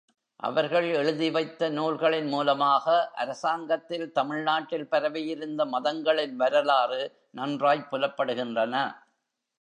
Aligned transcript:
அவர்கள் 0.35 0.93
எழுதி 0.93 1.31
வைத்த 1.31 1.69
நூல்களின் 1.69 2.27
மூலமாக 2.27 3.11
அரசாங்கத்தில் 3.15 4.11
தமிழ்நாட்டில் 4.11 4.87
பரவியிருந்த 4.87 5.65
மதங்களின் 5.65 6.35
வரலாறு 6.35 7.01
நன்றாய்ப் 7.31 7.93
புலப்படுகின்றன. 7.93 8.95